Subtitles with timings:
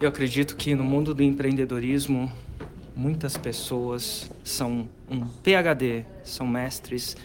[0.00, 2.30] Eu acredito que no mundo do empreendedorismo,
[2.96, 7.16] muitas pessoas são um PhD, são mestres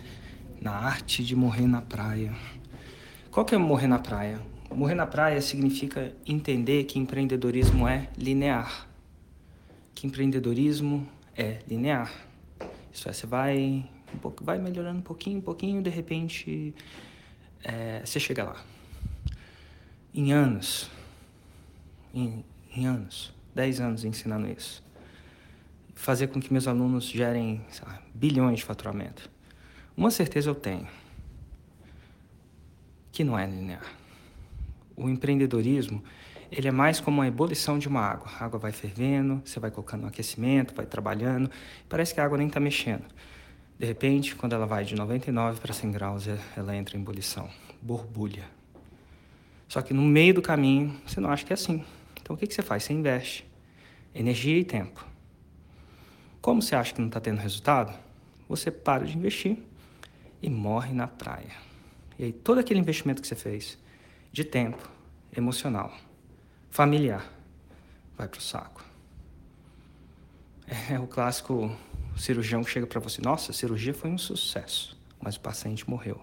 [0.62, 2.32] na arte de morrer na praia.
[3.32, 4.40] Qual que é morrer na praia?
[4.70, 8.88] Morrer na praia significa entender que empreendedorismo é linear.
[9.96, 12.14] Que empreendedorismo é linear.
[12.94, 13.84] Isso é, você vai,
[14.14, 16.74] um pouco, vai melhorando um pouquinho, um pouquinho, de repente
[17.64, 18.64] é, você chega lá.
[20.14, 20.90] Em anos,
[22.14, 22.44] em,
[22.76, 24.84] em anos, 10 anos ensinando isso.
[25.96, 27.62] Fazer com que meus alunos gerem
[28.14, 29.30] bilhões de faturamento.
[29.96, 30.88] Uma certeza eu tenho,
[33.12, 33.86] que não é linear.
[34.96, 36.04] O empreendedorismo,
[36.52, 38.32] ele é mais como a ebulição de uma água.
[38.40, 41.52] A água vai fervendo, você vai colocando no aquecimento, vai trabalhando,
[41.88, 43.04] parece que a água nem está mexendo.
[43.78, 46.26] De repente, quando ela vai de 99 para 100 graus,
[46.56, 47.50] ela entra em ebulição,
[47.82, 48.44] borbulha.
[49.68, 51.84] Só que no meio do caminho, você não acha que é assim.
[52.22, 52.84] Então o que, que você faz?
[52.84, 53.50] Você investe
[54.14, 55.06] energia e tempo.
[56.42, 57.98] Como você acha que não está tendo resultado?
[58.48, 59.58] Você para de investir
[60.42, 61.52] e morre na praia.
[62.18, 63.78] E aí todo aquele investimento que você fez
[64.32, 64.90] de tempo,
[65.36, 65.94] emocional,
[66.70, 67.32] familiar,
[68.18, 68.84] vai para o saco.
[70.90, 71.76] É o clássico
[72.16, 76.22] cirurgião que chega para você: Nossa, a cirurgia foi um sucesso, mas o paciente morreu.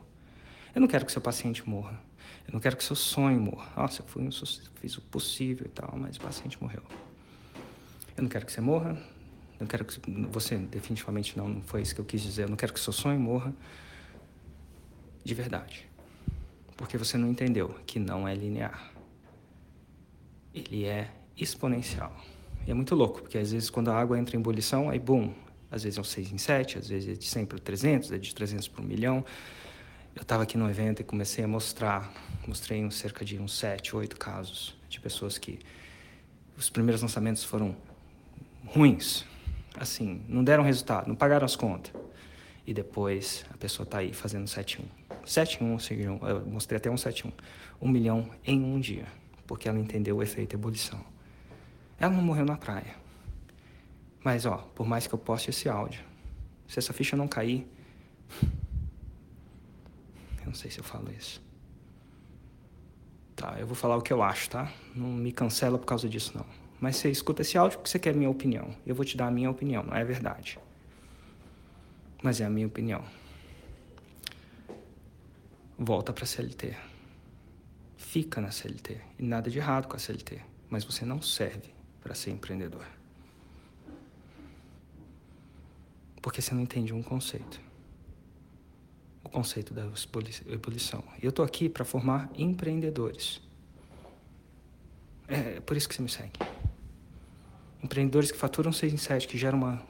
[0.75, 1.99] Eu não quero que seu paciente morra.
[2.47, 3.71] Eu não quero que seu sonho morra.
[3.77, 4.29] Nossa, eu fui
[4.81, 6.83] fiz o possível e tal, mas o paciente morreu.
[8.17, 8.97] Eu não quero que você morra.
[9.59, 9.99] Eu quero que
[10.31, 12.45] você definitivamente não, não foi isso que eu quis dizer.
[12.45, 13.55] Eu não quero que seu sonho morra
[15.25, 15.89] de verdade.
[16.77, 18.93] Porque você não entendeu que não é linear.
[20.55, 22.15] Ele é exponencial.
[22.67, 25.33] E é muito louco, porque às vezes quando a água entra em ebulição, aí boom,
[25.71, 28.19] às vezes é um 6 em 7, às vezes é de 100 para 300, é
[28.19, 29.25] de 300 para 1 milhão.
[30.17, 32.11] Eu estava aqui no evento e comecei a mostrar,
[32.49, 35.59] mostrei uns, cerca de uns sete, oito casos de pessoas que
[36.57, 37.77] os primeiros lançamentos foram
[38.65, 39.27] ruins,
[39.79, 41.93] assim, não deram resultado, não pagaram as contas.
[42.67, 44.85] E depois a pessoa está aí fazendo 7-1.
[45.23, 47.31] 7-1, eu mostrei até um 7-1.
[47.79, 49.05] Um milhão em um dia,
[49.47, 51.05] porque ela entendeu o efeito ebulição.
[52.01, 52.97] Ela não morreu na praia.
[54.25, 56.01] Mas, ó, por mais que eu poste esse áudio,
[56.67, 57.71] se essa ficha não cair,
[60.47, 61.43] eu não sei se eu falo isso.
[63.35, 64.73] Tá, eu vou falar o que eu acho, tá?
[64.95, 66.47] Não me cancela por causa disso, não.
[66.81, 68.75] Mas você escuta esse áudio porque você quer minha opinião.
[68.87, 70.59] Eu vou te dar a minha opinião, não é verdade.
[72.23, 73.05] Mas é a minha opinião.
[75.77, 76.75] Volta para a CLT.
[77.97, 79.01] Fica na CLT.
[79.19, 80.41] E nada de errado com a CLT.
[80.71, 82.87] Mas você não serve para ser empreendedor.
[86.23, 87.66] Porque você não entende um conceito
[89.27, 89.85] o conceito da
[90.49, 91.03] ebulição.
[91.21, 93.41] Eu estou aqui para formar empreendedores.
[95.29, 96.39] É, é por isso que você me segue.
[97.83, 99.83] Empreendedores que faturam 6 em 7, que geram uma,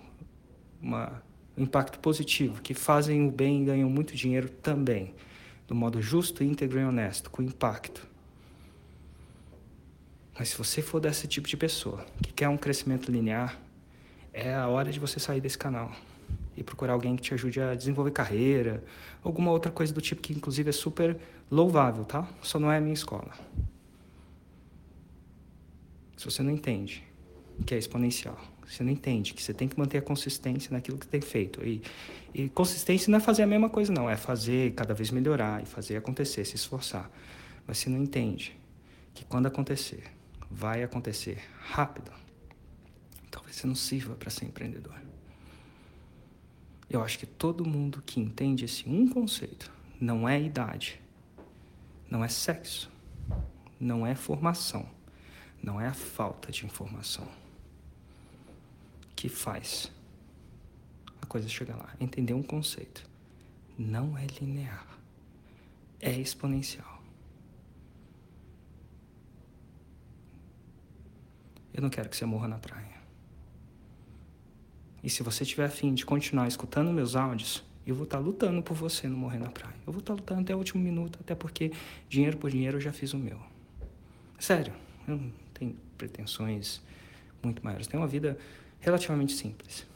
[0.80, 1.22] uma,
[1.56, 5.14] um impacto positivo, que fazem o bem e ganham muito dinheiro também,
[5.68, 8.06] do modo justo, íntegro e honesto, com impacto.
[10.38, 13.58] Mas se você for desse tipo de pessoa, que quer um crescimento linear,
[14.32, 15.92] é a hora de você sair desse canal
[16.56, 18.82] e procurar alguém que te ajude a desenvolver carreira,
[19.22, 21.16] alguma outra coisa do tipo que inclusive é super
[21.50, 22.28] louvável, tá?
[22.42, 23.32] Só não é a minha escola.
[26.16, 27.04] Se você não entende
[27.64, 31.06] que é exponencial, você não entende que você tem que manter a consistência naquilo que
[31.06, 31.64] tem feito.
[31.64, 31.82] E,
[32.34, 34.10] e consistência não é fazer a mesma coisa, não.
[34.10, 37.08] É fazer cada vez melhorar e fazer acontecer, se esforçar.
[37.66, 38.58] Mas você não entende
[39.14, 40.02] que quando acontecer,
[40.50, 42.10] vai acontecer rápido,
[43.30, 44.94] talvez você não sirva para ser empreendedor.
[46.88, 51.00] Eu acho que todo mundo que entende esse um conceito não é idade,
[52.10, 52.90] não é sexo,
[53.78, 54.88] não é formação,
[55.62, 57.26] não é a falta de informação
[59.16, 59.90] que faz
[61.20, 61.94] a coisa chegar lá.
[61.98, 63.08] Entender um conceito
[63.76, 64.86] não é linear,
[66.00, 67.02] é exponencial.
[71.74, 72.95] Eu não quero que você morra na praia.
[75.02, 78.74] E se você tiver afim de continuar escutando meus áudios, eu vou estar lutando por
[78.74, 79.76] você não morrer na praia.
[79.86, 81.72] Eu vou estar lutando até o último minuto, até porque
[82.08, 83.38] dinheiro por dinheiro eu já fiz o meu.
[84.38, 84.72] Sério,
[85.06, 86.82] eu não tenho pretensões
[87.42, 87.86] muito maiores.
[87.86, 88.36] Tenho uma vida
[88.80, 89.86] relativamente simples.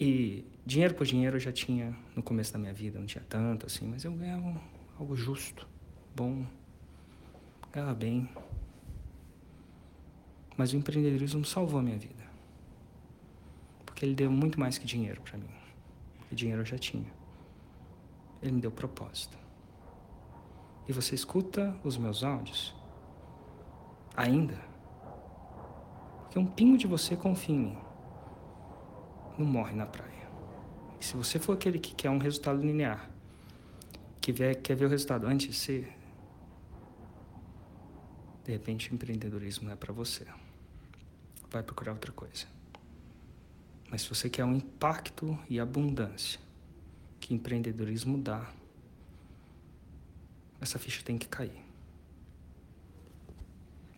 [0.00, 3.66] E dinheiro por dinheiro eu já tinha no começo da minha vida, não tinha tanto
[3.66, 4.60] assim, mas eu ganhava
[4.98, 5.68] algo justo,
[6.16, 6.44] bom,
[7.72, 8.28] ganhava bem.
[10.56, 12.22] Mas o empreendedorismo salvou a minha vida
[14.02, 15.48] que ele deu muito mais que dinheiro para mim.
[16.28, 17.06] E dinheiro eu já tinha.
[18.42, 19.38] Ele me deu propósito.
[20.88, 22.74] E você escuta os meus áudios
[24.16, 24.58] Ainda.
[26.22, 27.78] Porque um pingo de você confia em mim.
[29.38, 30.28] Não morre na praia.
[31.00, 33.08] E se você for aquele que quer um resultado linear,
[34.20, 35.96] que quer, quer ver o resultado antes de ser,
[38.44, 40.26] de repente o empreendedorismo não é para você.
[41.52, 42.46] Vai procurar outra coisa.
[43.90, 46.40] Mas se você quer um impacto e abundância
[47.20, 48.50] que empreendedorismo dá,
[50.60, 51.62] essa ficha tem que cair.